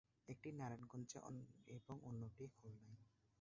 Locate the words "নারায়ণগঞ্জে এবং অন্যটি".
0.51-2.43